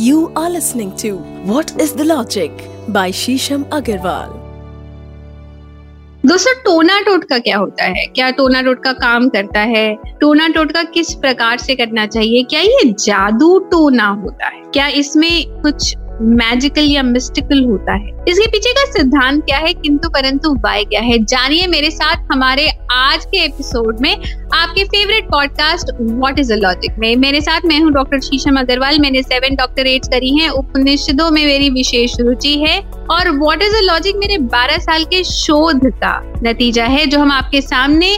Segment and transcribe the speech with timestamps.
[0.00, 1.10] You are listening to
[1.52, 2.52] What is the Logic
[2.88, 4.28] by Shisham Agarwal.
[6.26, 8.06] दोस्तों, टोना टोटका क्या होता है?
[8.06, 9.98] क्या टोना टोटका काम करता है?
[10.20, 12.42] टोना टोटका किस प्रकार से करना चाहिए?
[12.42, 14.62] क्या ये जादू टोना होता है?
[14.72, 20.08] क्या इसमें कुछ मैजिकल या मिस्टिकल होता है। इसके पीछे का सिद्धांत क्या है, किंतु
[20.08, 21.18] परंतु वाय क्या है?
[21.24, 24.16] जानिए मेरे साथ हमारे आज के एपिसोड में
[24.54, 28.98] आपके favourite podcast what is a logic में। मेरे साथ मैं हूँ डॉक्टर शीशम अग्रवाल
[28.98, 33.80] मैंने सेवन डॉक्टरेट्स करी हैं। उपनिषदों में मेरी विशेष रुचि है। और व्हाट इज़ अ
[33.80, 38.16] लॉजिक मेरे 12 साल के शोध का नतीजा है, जो हम आपके सामने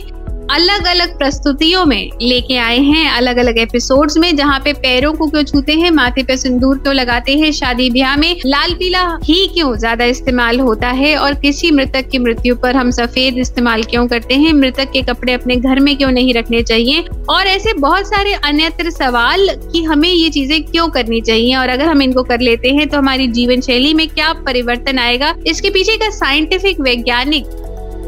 [0.51, 5.27] अलग अलग प्रस्तुतियों में लेके आए हैं अलग अलग एपिसोड्स में, जहाँ पे पैरों को
[5.27, 9.47] क्यों छूते हैं, माथे पे सिंदूर क्यों लगाते हैं, शादी ब्याह में लाल पीला ही
[9.47, 14.07] क्यों ज़्यादा इस्तेमाल होता है और किसी मृतक की मृत्यु पर हम सफ़ेद इस्तेमाल क्यों
[14.09, 17.05] करते हैं, मृतक के कपड़े अपने घर में क्यों नहीं रखने चाहिए?
[17.31, 21.55] और ऐसे बहुत सारे अन्यत्र सवाल कि हमें ये चीज़ें क्यों करनी चाहिए?
[21.57, 25.35] और अगर हम इनको कर लेते हैं तो हमारी जीवन शैली में क्या परिवर्तन आएगा?
[25.47, 27.59] इसके पीछे का साइंटिफिक वैज्ञानिक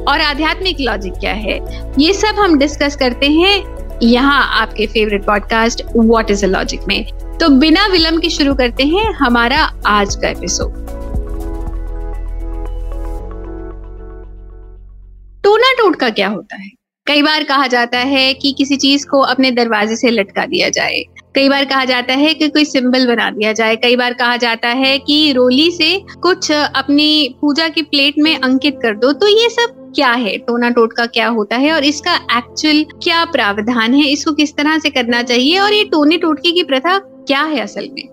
[0.09, 1.59] और आध्यात्मिक लॉजिक क्या है?
[1.99, 7.05] ये सब हम डिस्कस करते हैं यहाँ आपके favourite podcast what is a logic में?
[7.41, 10.75] तो बिना विलंब के शुरू करते हैं हमारा आज का एपिसोड
[15.45, 16.71] टोना टोट का क्या होता है?
[17.07, 21.03] कई बार कहा जाता है कि किसी चीज़ को अपने दरवाजे से लटका दिया जाए।
[21.35, 24.69] कई बार कहा जाता है कि कोई सिंबल बना दिया जाए। कई बार कहा जाता
[24.69, 29.49] है कि रोली से कुछ अपनी पूजा की प्लेट में अंकित कर दो। तो ये
[29.49, 30.39] सब क्या है?
[30.39, 31.73] टोना टोटका क्या होता है?
[31.73, 34.09] और इसका एक्चुअल क्या प्रावधान है?
[34.09, 35.59] इसको किस तरह से करना चाहिए?
[35.59, 38.07] और ये टोने टोटके की प्रथा क्या है असल में?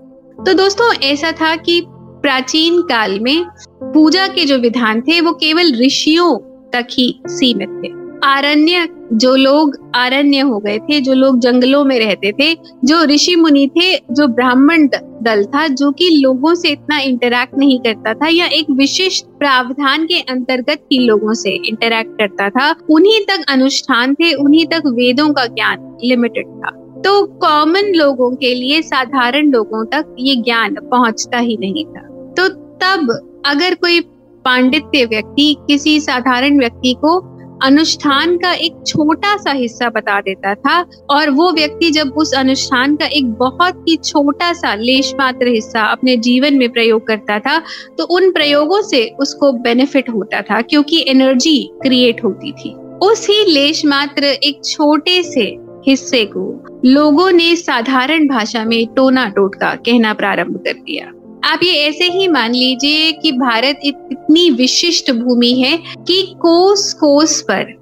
[0.45, 3.45] तो दोस्तों, ऐसा था कि प्राचीन काल में
[3.83, 6.37] पूजा के जो विधान थे, वो केवल ऋषियों
[6.73, 11.99] तक ही सीमित थे। आरण्य, जो लोग आरण्य हो गए थे, जो लोग जंगलों में
[11.99, 14.87] रहते थे, जो ऋषि मुनि थे, जो ब्राह्मण
[15.23, 20.05] दल था जो कि लोगों से इतना इंटरेक्ट नहीं करता था या एक विशिष्ट प्रावधान
[20.05, 25.29] के अंतर्गत ही लोगों से इंटरेक्ट करता था। उन्हीं तक अनुष्ठान थे, उन्हीं तक वेदों
[25.33, 26.69] का ज्ञान लिमिटेड था।
[27.01, 32.01] तो कॉमन लोगों के लिए, साधारण लोगों तक ये ज्ञान पहुँचता ही नहीं था।
[32.37, 33.99] तो तब अगर कोई
[34.45, 37.28] पांडित्य व्यक्ति किसी साधारण व्यक्ति को
[37.61, 42.95] अनुष्ठान का एक छोटा सा हिस्सा बता देता था। और वो व्यक्ति जब उस अनुष्ठान
[42.95, 47.57] का एक बहुत ही छोटा सा लेश मात्र हिस्सा अपने जीवन में प्रयोग करता था
[47.97, 53.43] तो उन प्रयोगों से उसको बेनिफिट होता था, क्योंकि एनर्जी क्रिएट होती थी। उस ही
[53.45, 55.45] लेश मात्र एक छोटे से
[55.87, 56.41] हिस्से को
[56.85, 61.11] लोगों ने साधारण भाषा में टोना टोटका कहना प्रारंभ कर दिया।
[61.49, 65.77] आप ये ऐसे ही मान लीजिए कि भारत इतनी विशिष्ट भूमि है
[66.07, 67.73] कि कोस कोस पर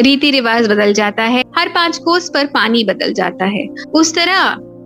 [0.00, 4.40] रीति रिवाज बदल जाता है, हर पाँच कोस पर पानी बदल जाता है। उस तरह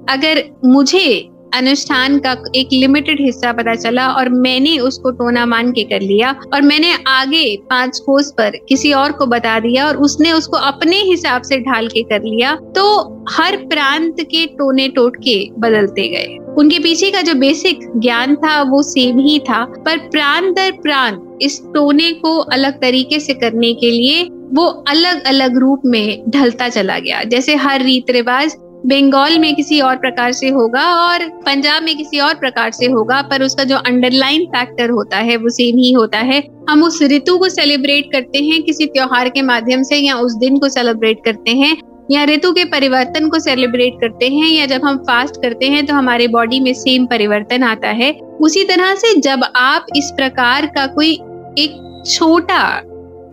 [0.09, 5.83] अगर मुझे अनुष्ठान का एक लिमिटेड हिस्सा पता चला और मैंने उसको टोना मान के
[5.83, 10.33] कर लिया और मैंने आगे पाँच कोस पर किसी और को बता दिया और उसने
[10.33, 12.85] उसको अपने हिसाब से ढाल के कर लिया तो
[13.31, 18.83] हर प्रांत के टोने टोटके बदलते गए। उनके पीछे का जो बेसिक ज्ञान था, वो
[18.83, 23.91] सेम ही था। पर प्राण दर प्राण, इस टोने को अलग तरीके से करने के
[23.91, 24.22] लिए
[24.53, 28.56] वो अलग अलग रूप में ढलता चला गया। जैसे हर रीत रिवाज
[28.87, 33.21] बंगाल में किसी और प्रकार से होगा और पंजाब में किसी और प्रकार से होगा,
[33.22, 37.37] पर उसका जो अंडरलाइन फैक्टर होता है, वो सेम ही होता है। हम उस ऋतु
[37.39, 41.50] को सेलिब्रेट करते हैं, किसी त्योहार के माध्यम से या उस दिन को सेलिब्रेट करते
[41.50, 41.77] हैं
[42.11, 45.94] या ऋतु के परिवर्तन को सेलिब्रेट करते हैं या जब हम फास्ट करते हैं तो
[45.94, 50.87] हमारे बॉडी में सेम परिवर्तन आता है। उसी तरह से जब आप इस प्रकार का
[50.87, 51.12] कोई
[51.59, 52.62] एक छोटा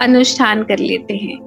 [0.02, 1.38] अनुष्ठान कर लेते हैं,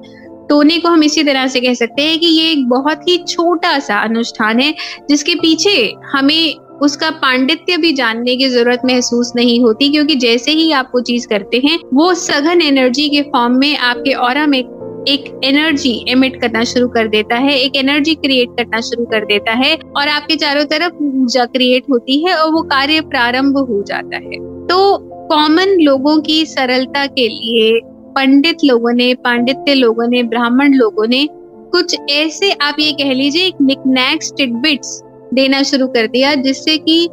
[0.48, 3.78] टोने को हम इसी तरह से कह सकते हैं कि ये एक बहुत ही छोटा
[3.78, 4.75] सा अनुष्ठान है,
[5.10, 10.70] जिसके पीछे हमें उसका पांडित्य भी जानने की ज़रूरत महसूस नहीं होती, क्योंकि जैसे ही
[10.72, 14.62] आप वो चीज़ करते हैं, वो सघन एनर्जी के फॉर्म में आपके और में
[15.09, 19.53] एक एनर्जी एमिट करना शुरू कर देता है, एक एनर्जी क्रिएट करना शुरू कर देता
[19.53, 24.16] है और आपके चारों तरफ़ ऊर्जा क्रिएट होती है और वो कार्य प्रारंभ हो जाता
[24.16, 24.98] है। तो
[25.28, 27.80] कॉमन लोगों की सरलता के लिए,
[28.16, 31.28] पंडित लोगों ने, पांडित्य लोगों ने, ब्राह्मण लोगों ने
[31.72, 35.03] कुछ ऐसे, आप ये कह लीजिए, एक निकनैक्स टिडबिट्स
[35.34, 37.09] देना शुरू कर दिया, जिससे कि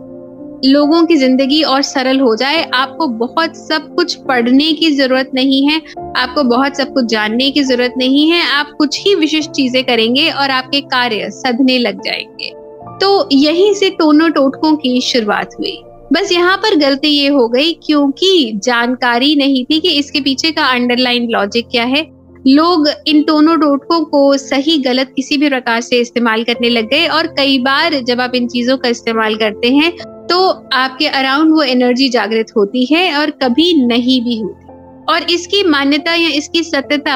[0.66, 5.68] लोगों की ज़िंदगी और सरल हो जाए। आपको बहुत सब कुछ पढ़ने की ज़रूरत नहीं
[5.68, 5.82] है।
[6.18, 10.30] आपको बहुत सब कुछ जानने की ज़रूरत नहीं है। आप कुछ ही विशिष्ट चीज़ें करेंगे
[10.30, 12.52] और आपके कार्य सधने लग जाएँगे।
[13.00, 15.78] तो यहीं से टोनो टोटकों की शुरुआत हुई।
[16.14, 20.66] बस यहाँ पर गलती ये हो गई क्योंकि जानकारी नहीं थी कि इसके पीछे का
[20.66, 22.06] अंडरलाइन लॉजिक क्या है।
[22.48, 27.06] लोग इन टोनो टोटकों को सही, गलत किसी भी प्रकार से इस्तेमाल करने लग गए
[27.08, 29.92] और कई बार जब आप इन चीज़ों का इस्तेमाल करते हैं
[30.30, 34.62] तो आपके अराउंड वो एनर्जी जागृत होती है और कभी नहीं भी होती।
[35.10, 37.14] और इसकी मान्यता या इसकी सत्यता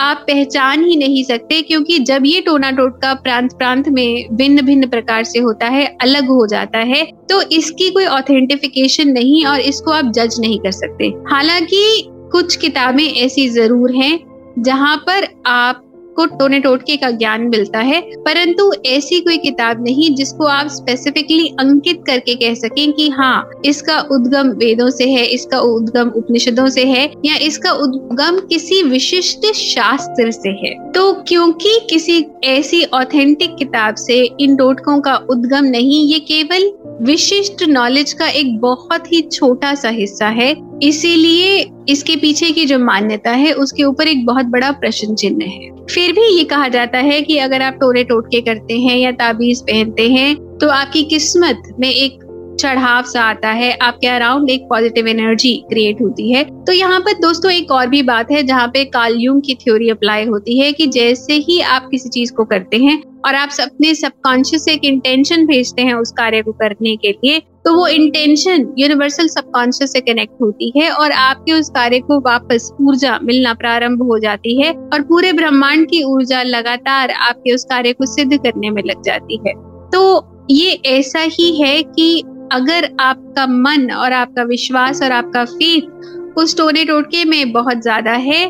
[0.00, 4.88] आप पहचान ही नहीं सकते क्योंकि जब ये टोना टोटका प्रांत प्रांत में भिन्न भिन्न
[4.88, 9.90] प्रकार से होता है, अलग हो जाता है तो इसकी कोई ऑथेंटिफिकेशन नहीं और इसको
[9.90, 14.18] आप जज नहीं कर सकते। हालाँकि कुछ किताबें ऐसी ज़रूर हैं
[14.58, 15.82] जहाँ पर आप
[16.16, 21.48] को टोने टोटके का ज्ञान मिलता है, परंतु ऐसी कोई किताब नहीं जिसको आप स्पेसिफिकली
[21.60, 26.84] अंकित करके कह सकें कि हाँ इसका उद्गम वेदों से है, इसका उद्गम उपनिषदों से
[26.84, 33.94] है, या इसका उद्गम किसी विशिष्ट शास्त्र से है। तो क्योंकि किसी ऐसी ऑथेंटिक किताब
[33.96, 36.72] से इन टोटकों का उद्गम नहीं, ये केवल
[37.02, 42.78] विशिष्ट नॉलेज का एक बहुत ही छोटा सा हिस्सा है इसीलिए इसके पीछे की जो
[42.78, 46.98] मान्यता है, उसके ऊपर एक बहुत बड़ा प्रश्न चिन्ह है। फिर भी ये कहा जाता
[47.00, 51.74] है कि अगर आप टोरे टोटके करते हैं या ताबीज पहनते हैं तो आपकी किस्मत
[51.80, 52.22] में एक
[52.60, 57.12] चढ़ाव सा आता है, आपके अराउंड एक पॉजिटिव एनर्जी क्रिएट होती है। तो यहाँ पर
[57.20, 60.86] दोस्तों एक और भी बात है, जहाँ पे कालयुग की थ्योरी अप्लाई होती है कि
[60.88, 65.82] जैसे ही आप किसी चीज़ को करते हैं और आप अपने सबकॉन्शियस एक इंटेंशन भेजते
[65.82, 70.72] हैं उस कार्य को करने के लिए तो वो इंटेंशन यूनिवर्सल सबकॉन्शियस से कनेक्ट होती
[70.76, 75.32] है और आपके उस कार्य को वापस ऊर्जा मिलना प्रारंभ हो जाती है और पूरे
[75.32, 79.54] ब्रह्मांड की ऊर्जा लगातार आपके उस कार्य को सिद्ध करने में लग जाती है।
[79.90, 80.02] तो
[80.50, 82.20] ये ऐसा ही है कि
[82.52, 88.12] अगर आपका मन और आपका विश्वास और आपका फेथ उस टोने टोटके में बहुत ज़्यादा
[88.12, 88.44] है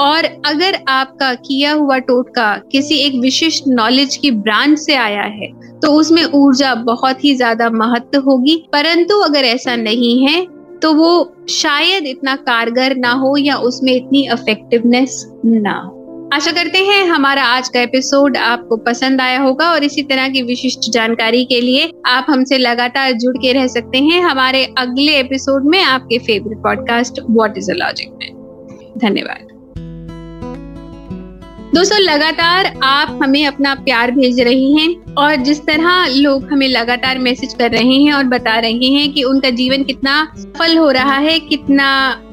[0.00, 5.50] और अगर आपका किया हुआ टोटका किसी एक विशिष्ट नॉलेज की ब्रांच से आया है
[5.80, 10.44] तो उसमें ऊर्जा बहुत ही ज़्यादा महत्व होगी। परंतु अगर ऐसा नहीं है
[10.82, 11.10] तो वो
[11.50, 17.44] शायद इतना कारगर ना हो या उसमें इतनी इफेक्टिवनेस ना हो। आशा करते हैं हमारा
[17.46, 21.90] आज का एपिसोड आपको पसंद आया होगा और इसी तरह की विशिष्ट जानकारी के लिए
[22.06, 27.20] आप हमसे लगातार जुड़ के रह सकते हैं हमारे अगले एपिसोड में आपके favourite podcast
[27.30, 28.30] what is a logic में।
[28.98, 29.49] धन्यवाद।
[31.74, 37.18] दोस्तों, लगातार आप हमें अपना प्यार भेज रही हैं और जिस तरह लोग हमें लगातार
[37.18, 41.16] मैसेज कर रहे हैं और बता रहे हैं कि उनका जीवन कितना सफल हो रहा
[41.16, 41.90] है, कितना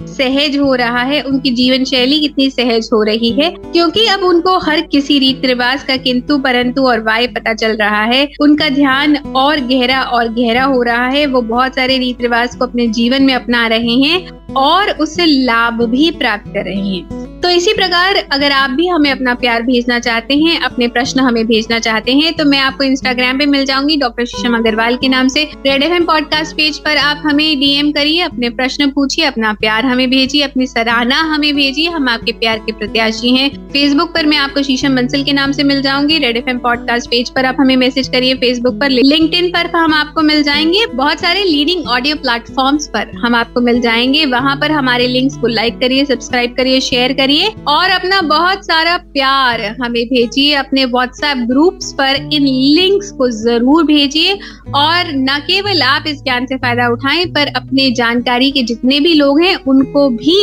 [0.07, 4.57] सहज हो रहा है, उनकी जीवन शैली कितनी सहज हो रही है, क्योंकि अब उनको
[4.59, 9.15] हर किसी रीत रिवाज का किंतु, परंतु और वाय पता चल रहा है। उनका ध्यान
[9.35, 13.23] और गहरा और गहरा हो रहा है। वो बहुत सारे रीत रिवाज को अपने जीवन
[13.23, 18.15] में अपना रहे हैं और उससे लाभ भी प्राप्त कर रहे हैं। तो इसी प्रकार,
[18.31, 22.33] अगर आप भी हमें अपना प्यार भेजना चाहते हैं, अपने प्रश्न हमें भेजना चाहते हैं
[22.33, 26.03] तो मैं आपको इंस्टाग्राम पे मिल जाऊँगी डॉक्टर शीशम अग्रवाल के नाम से। रेड एफ़
[26.03, 30.67] पॉडकास्ट पेज पर आप हमें डीएम करिए, अपने प्रश्न पूछिए, अपना प्यार हमें भेजिए, अपनी
[30.67, 35.23] सराहना हमें भेजिए, हम आपके प्यार के प्रत्याशी हैं। फेसबुक पर मैं आपको शीशम बंसल
[35.23, 38.79] के नाम से मिल जाऊँगी रेड एफ़ पॉडकास्ट पेज पर आप हमें मैसेज करिए फेसबुक
[38.79, 43.61] पर लिंक पर हम आपको मिल जाएँगे। बहुत सारे लीडिंग ऑडियो प्लेटफॉर्म्स पर हम आपको
[43.61, 47.89] मिल जाएँगे। वहाँ पर हमारे लिंक्स को लाइक करिए सब्सक्राइब करिए शेयर करिए। करिए और
[47.89, 52.43] अपना बहुत सारा प्यार हमें भेजिए, अपने व्हाट्सएप ग्रुप्स पर इन
[52.75, 54.33] लिंक्स को ज़रूर भेजिए
[54.75, 59.13] और न केवल आप इस ज्ञान से फ़ायदा उठाएँ, पर अपने जानकारी के जितने भी
[59.13, 60.39] लोग हैं, उनको भी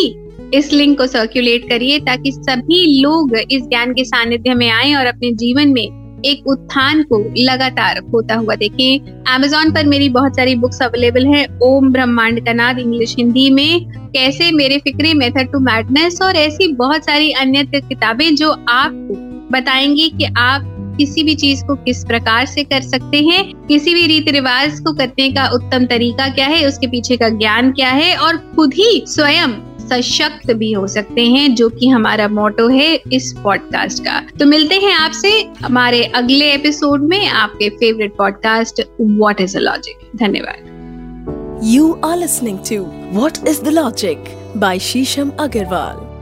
[0.55, 5.07] इस लिंक को सर्कुलेट करिए ताकि सभी लोग इस ज्ञान के सानिध्य में आए और
[5.07, 10.55] अपने जीवन में एक उत्थान को लगातार होता हुआ देखें। अमेजोन पर मेरी बहुत सारी
[10.55, 15.59] बुक्स अवेलेबल है। ओम ब्रह्मांड का नाद इंग्लिश हिंदी में। कैसे मेरे फिक्रे मेथड टू
[15.59, 19.15] मैडनेस और ऐसी बहुत सारी अन्य किताबें जो आपको
[19.53, 24.07] बताएँगी कि आप किसी भी चीज़ को किस प्रकार से कर सकते हैं, किसी भी
[24.07, 28.17] रीति रिवाज को करने का उत्तम तरीका क्या है, उसके पीछे का ज्ञान क्या है
[28.17, 29.49] और खुद ही स्वयं
[29.89, 34.75] सशक्त भी हो सकते हैं, जो कि हमारा मोटो है इस पॉडकास्ट का। तो मिलते
[34.75, 41.93] हैं आपसे हमारे अगले एपिसोड में आपके favourite podcast what is the logic धन्यवाद। You
[42.05, 42.83] are listening to
[43.19, 44.25] what is the logic
[44.57, 46.14] by Shisham Agarwal